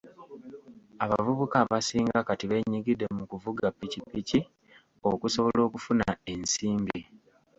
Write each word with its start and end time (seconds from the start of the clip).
Abavubuka 1.03 1.55
abasinga 1.63 2.17
kati 2.27 2.45
beenyigidde 2.51 3.05
mu 3.17 3.23
kuvuga 3.31 3.65
ppikipiki 3.73 4.39
okusobola 5.11 5.59
okufuna 5.67 6.07
ensimbi. 6.33 6.99